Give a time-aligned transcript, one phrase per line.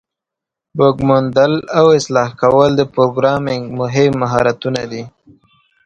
[0.77, 5.03] بګ موندل او اصلاح کول د پروګرامینګ مهم مهارتونه دي.